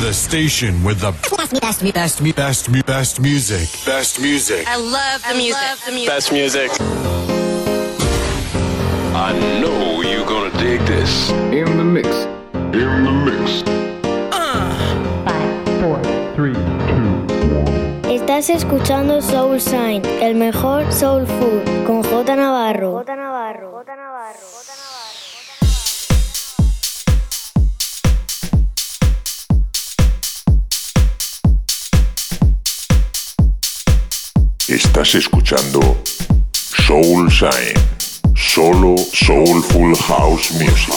The 0.00 0.12
station 0.12 0.82
with 0.82 1.00
the 1.00 1.12
best, 1.36 1.60
best, 1.60 1.94
best, 1.94 2.36
best, 2.36 2.86
best 2.86 3.20
music. 3.20 3.68
Best 3.86 4.20
music. 4.20 4.66
I 4.68 4.76
love 4.76 5.22
the 5.26 5.34
music. 5.34 5.60
the 5.86 5.92
music. 5.92 6.08
Best 6.08 6.32
music. 6.32 6.70
I 9.14 9.32
know 9.60 10.02
you're 10.02 10.26
gonna 10.26 10.50
dig 10.58 10.80
this. 10.86 11.30
In 11.30 11.78
the 11.78 11.84
mix. 11.84 12.08
In 12.74 13.04
the 13.04 13.12
mix. 13.12 13.64
Estás 18.08 18.50
escuchando 18.50 19.22
Soul 19.22 19.60
Sign, 19.60 20.02
el 20.20 20.34
mejor 20.34 20.92
soul 20.92 21.26
food, 21.26 21.86
con 21.86 22.02
J 22.02 22.36
Navarro. 22.36 22.98
J 22.98 23.16
Navarro. 23.16 23.72
J 23.72 23.96
Navarro. 23.96 24.53
Estás 34.68 35.14
escuchando 35.14 35.78
Soul 36.52 37.28
Shine. 37.28 37.74
Solo 38.34 38.96
Soulful 38.96 39.94
House 39.94 40.52
Music. 40.52 40.94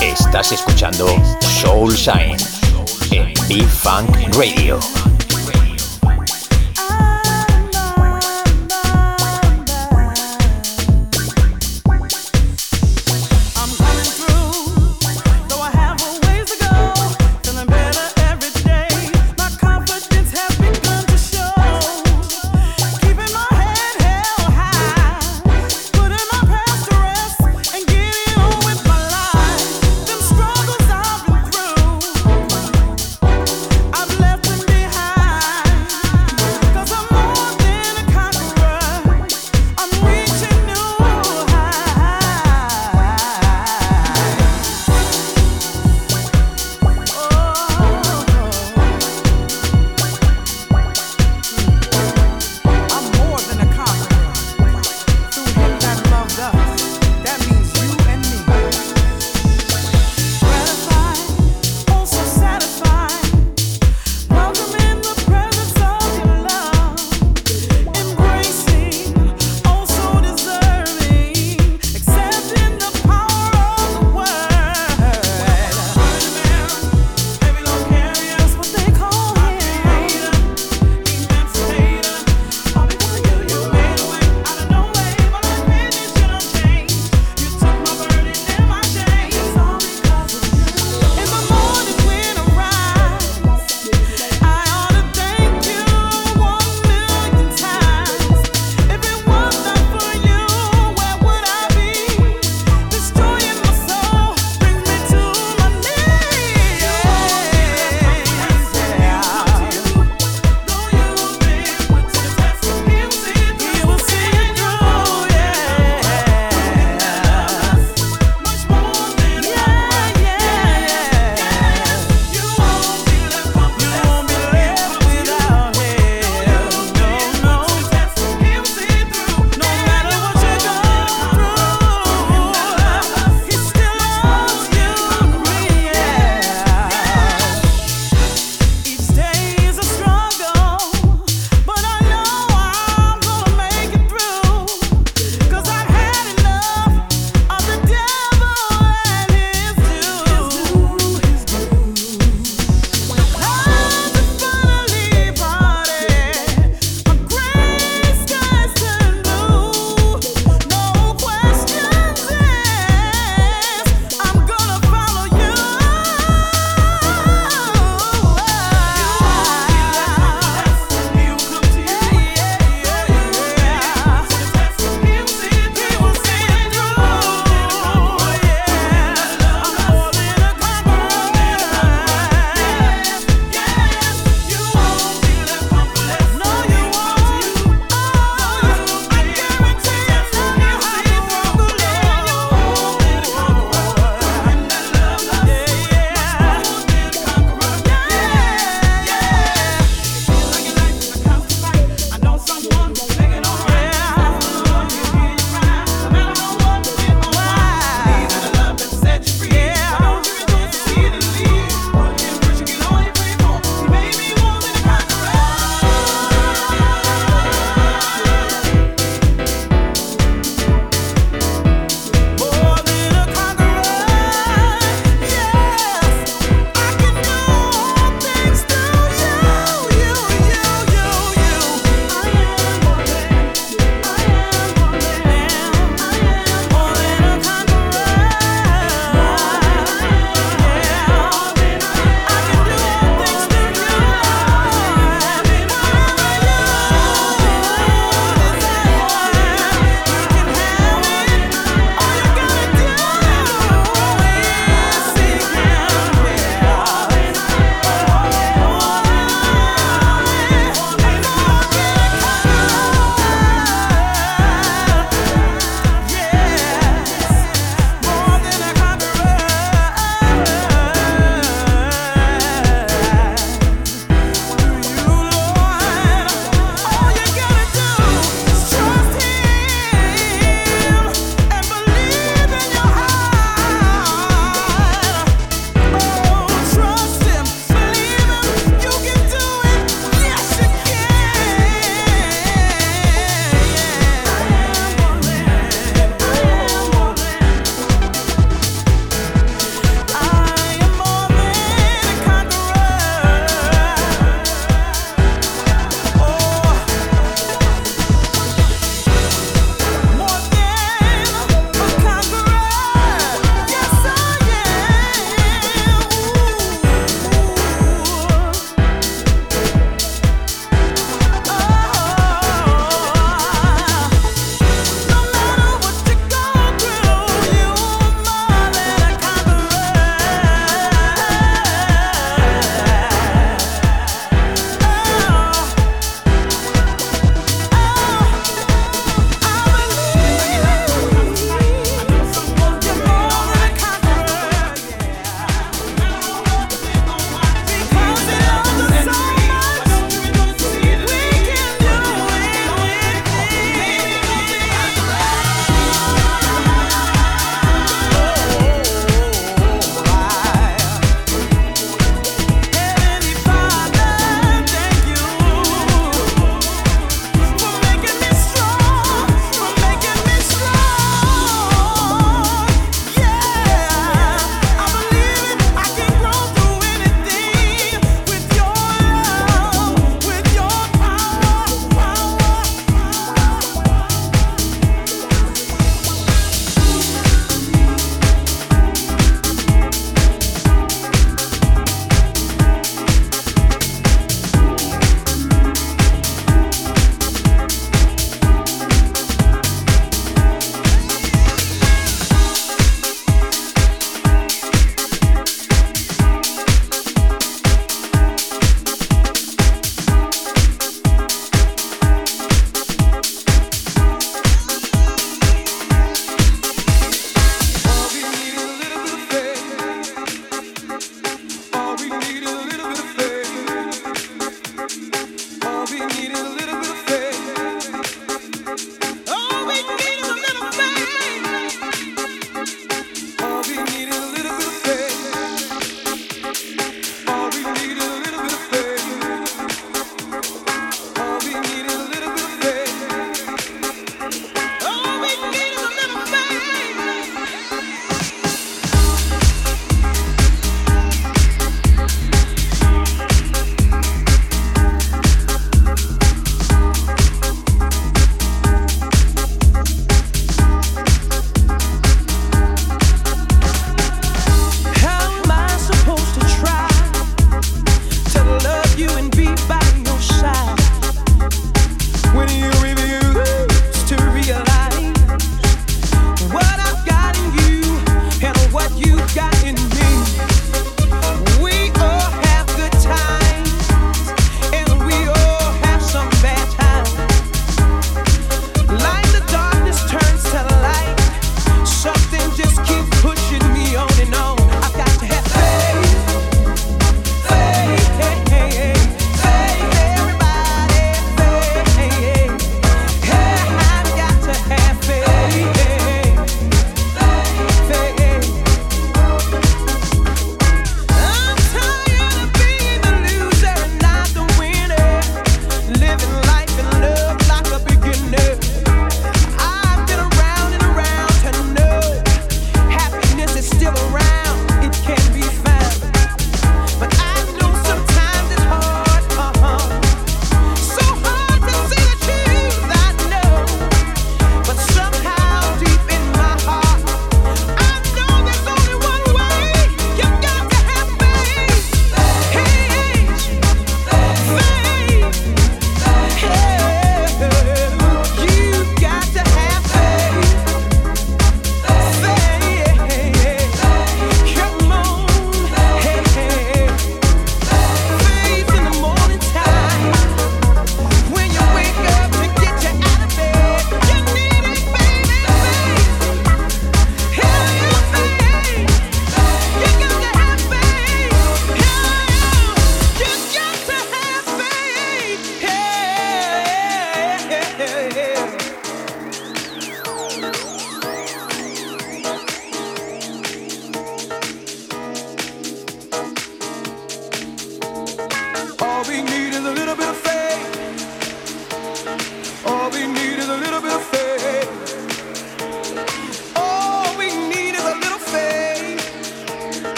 Estás 0.00 0.52
escuchando 0.52 1.08
Soul 1.40 1.92
Shine 1.96 2.36
en 3.10 3.34
B-Funk 3.48 4.36
Radio. 4.36 4.78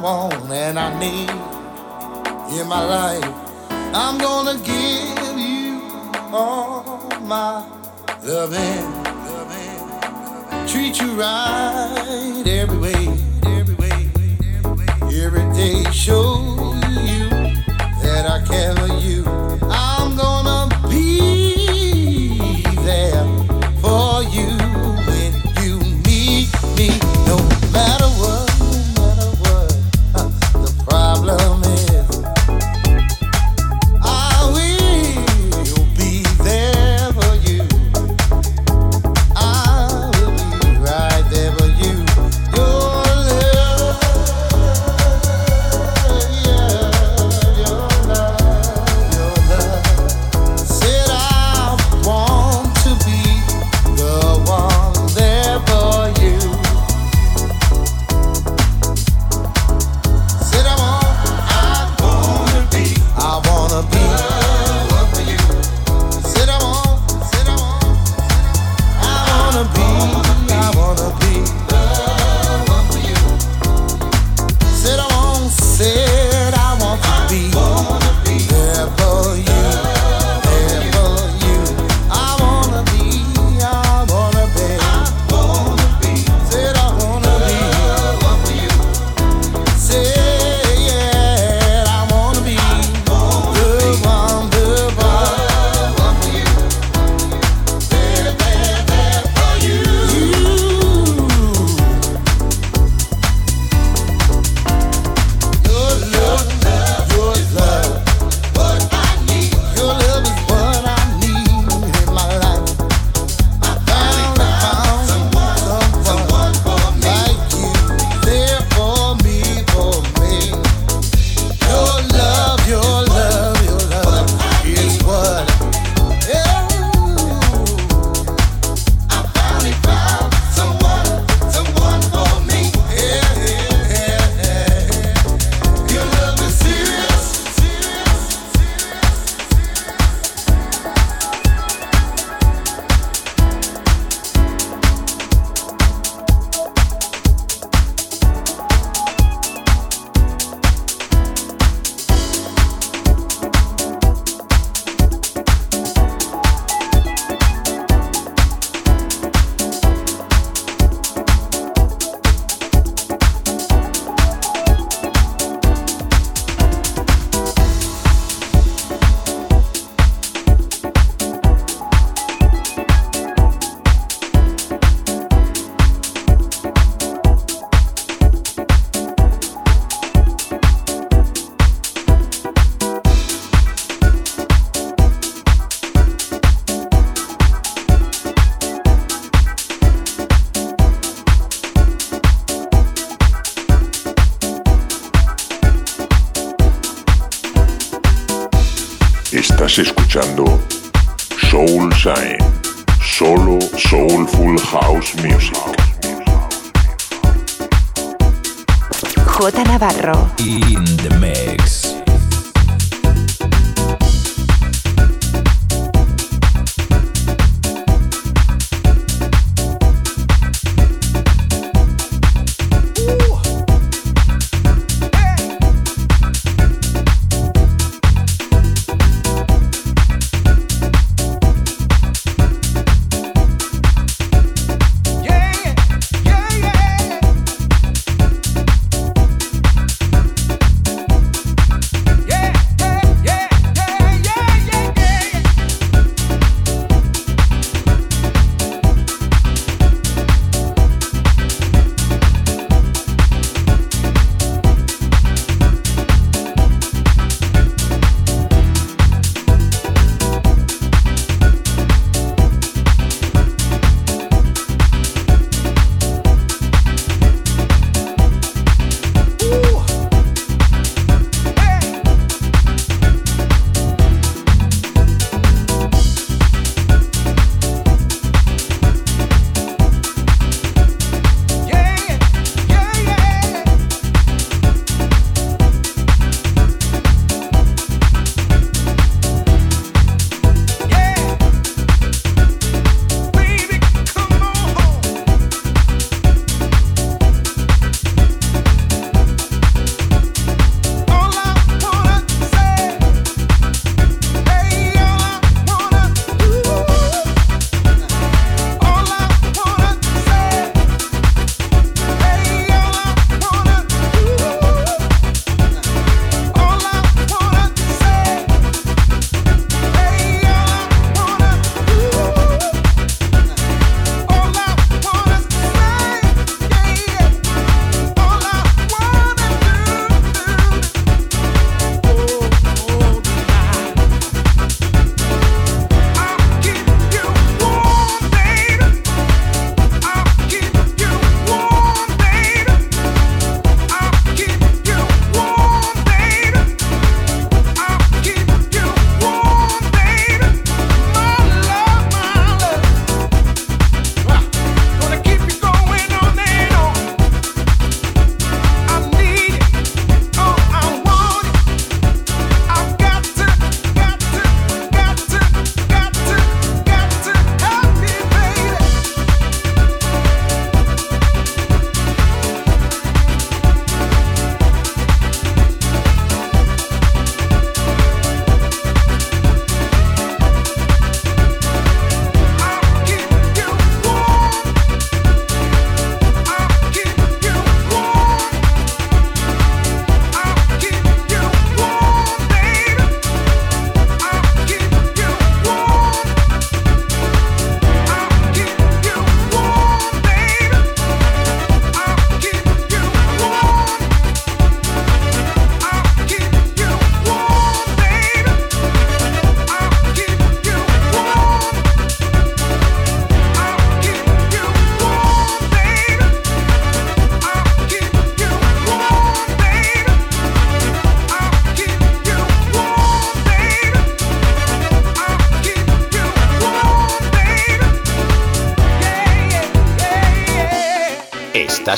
want 0.00 0.34
and 0.50 0.78
I 0.78 0.98
need 0.98 1.30
in 2.58 2.66
my 2.68 2.84
life. 2.84 3.24
I'm 3.94 4.18
gonna 4.18 4.58
give 4.58 5.38
you 5.38 5.82
all 6.32 7.08
my 7.22 7.64
loving. 8.22 9.08
Treat 10.68 11.00
you 11.00 11.12
right 11.14 12.44
every 12.46 12.78
way, 12.78 13.08
every 13.46 13.74
way, 13.74 14.10
every 15.24 15.52
day. 15.54 15.84
Show 15.90 16.74
you 17.10 17.28
that 18.02 18.26
I 18.28 18.44
care 18.46 18.76
for 18.76 18.94
you. 18.98 19.24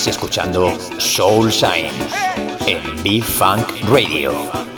Escuchando 0.06 0.78
Soul 0.98 1.52
Science 1.52 2.14
en 2.66 3.02
B-Funk 3.02 3.82
Radio. 3.90 4.69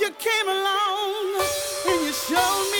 You 0.00 0.10
came 0.12 0.48
along 0.48 1.42
and 1.88 2.06
you 2.06 2.12
showed 2.12 2.70
me. 2.72 2.79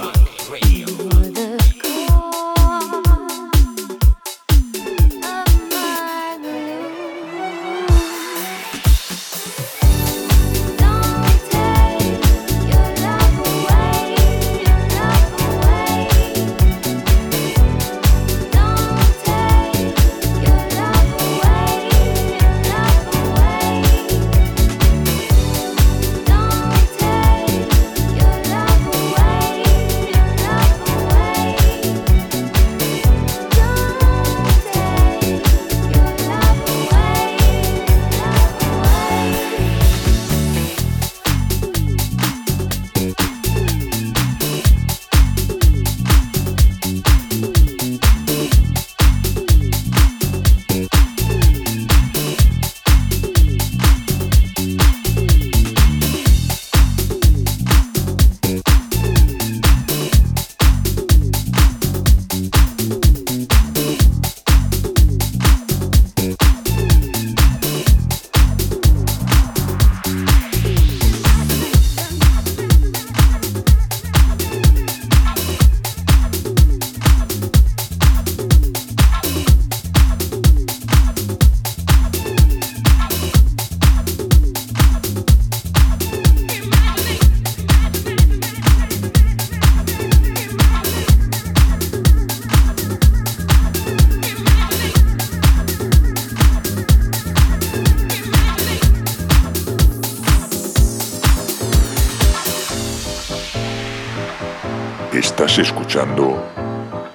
Escuchando 105.91 106.41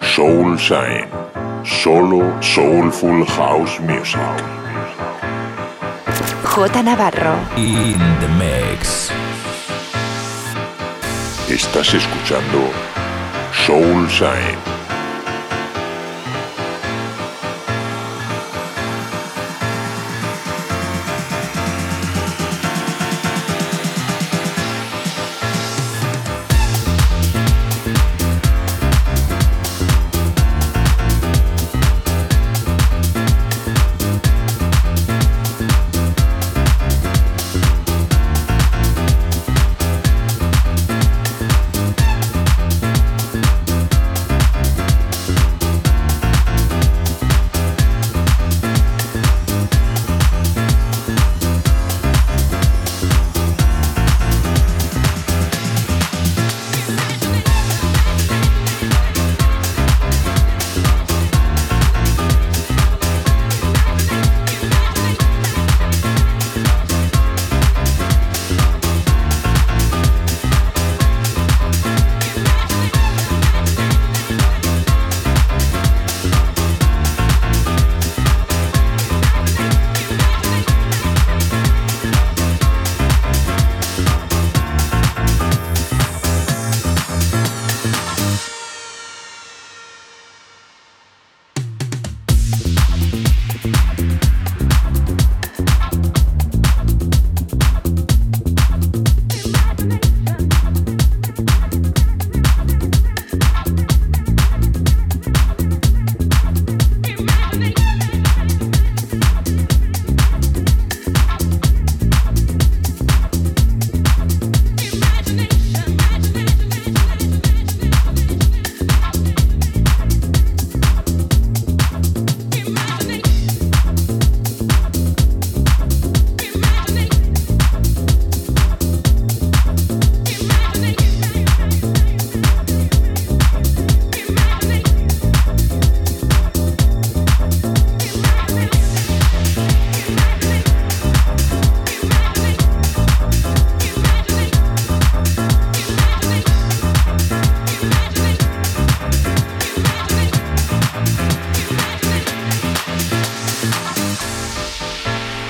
Soul 0.03 0.59
Shine, 0.59 1.09
solo 1.65 2.43
Soulful 2.43 3.25
House 3.25 3.81
Music. 3.81 4.21
J 6.45 6.83
Navarro. 6.83 7.39
In 7.57 7.99
the 8.21 8.29
mix. 8.37 9.11
Estás 11.49 11.95
escuchando 11.95 12.71
Soul 13.65 14.07
Shine. 14.11 14.76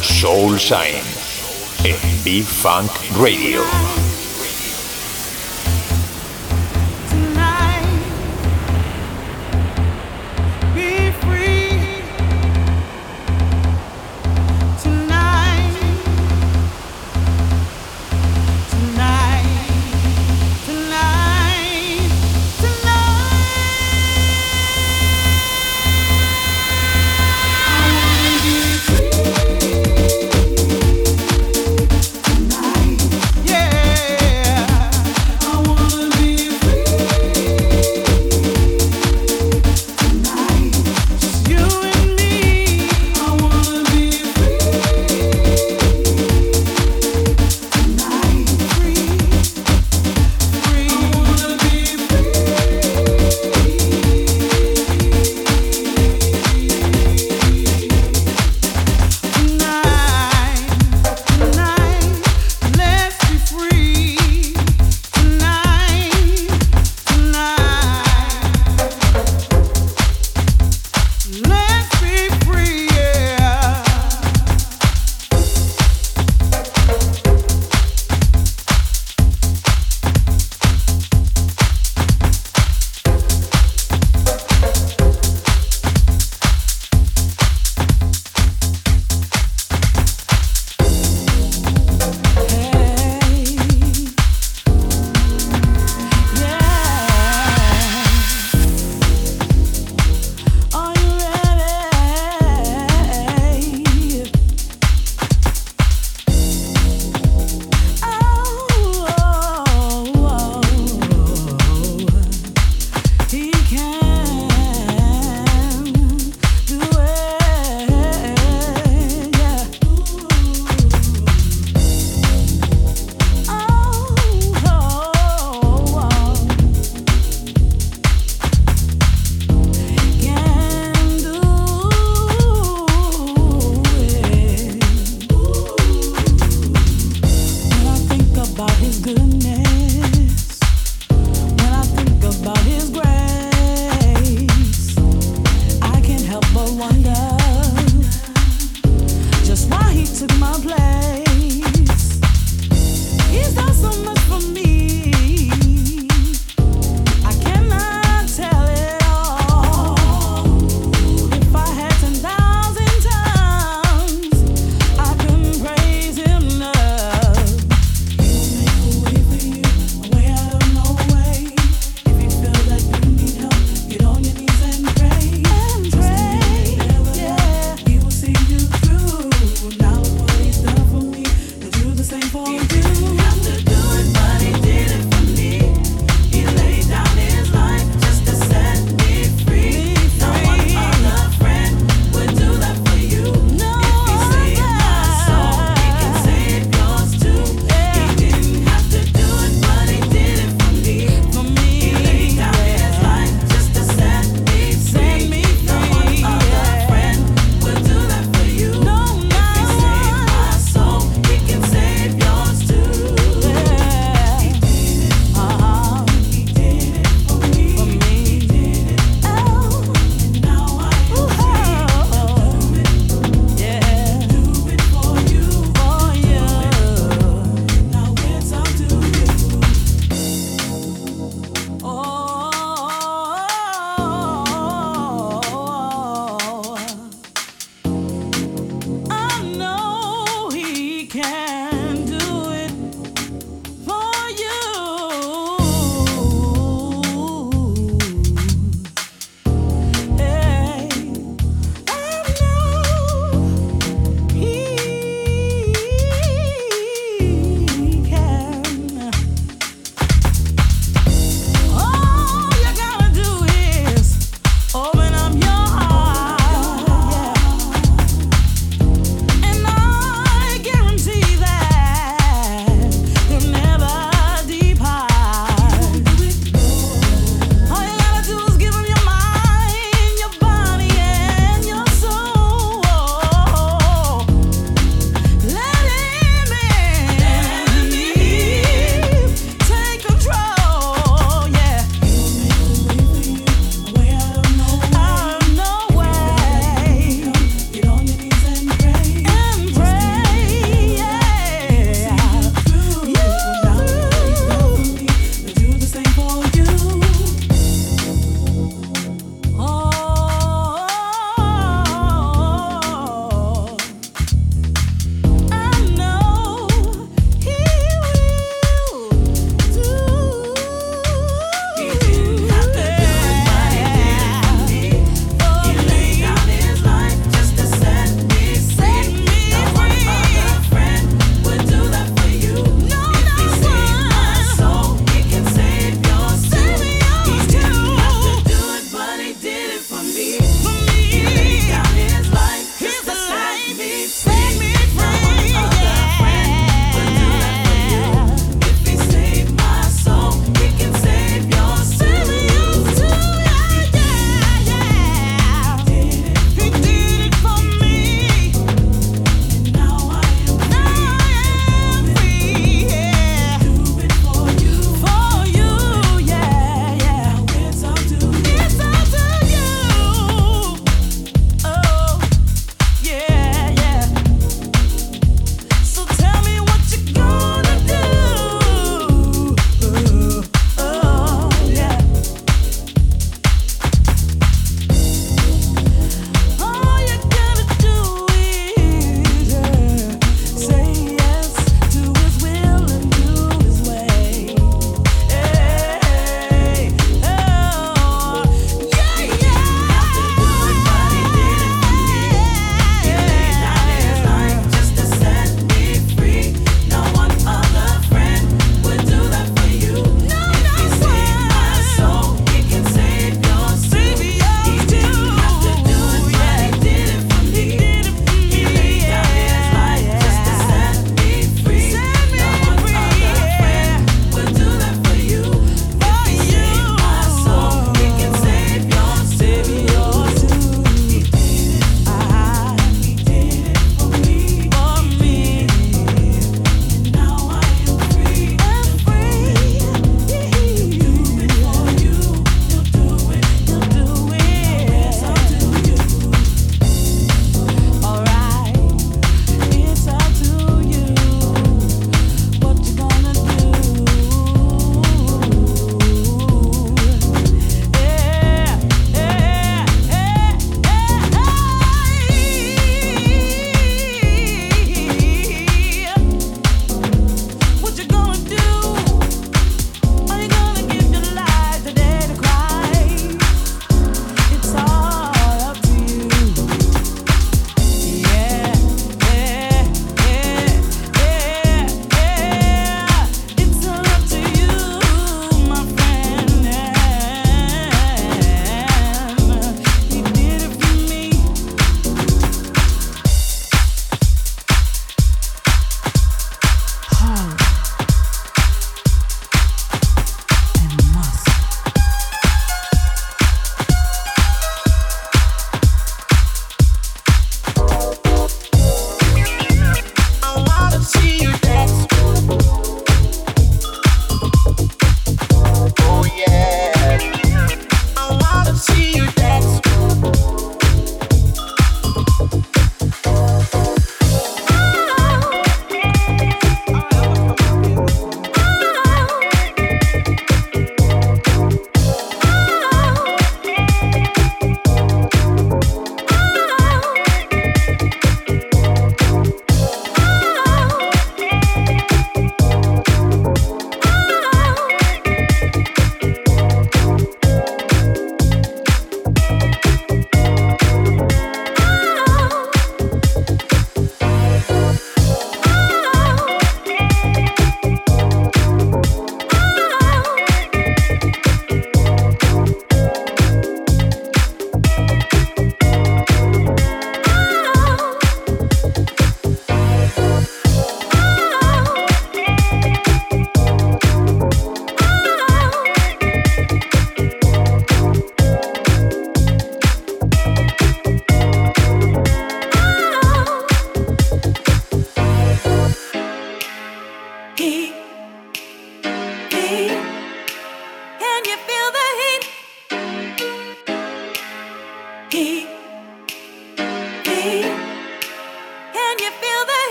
Soul 0.00 0.58
Shine 0.60 1.02
en 1.84 2.22
B-Funk 2.24 2.90
Radio. 3.16 4.03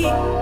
你。 0.00 0.39